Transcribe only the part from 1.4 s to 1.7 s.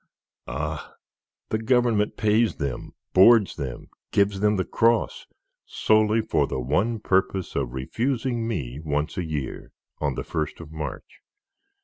the